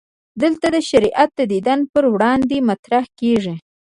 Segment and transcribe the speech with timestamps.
[0.41, 3.55] دلته شریعت د دین پر وړاندې مطرح کېږي.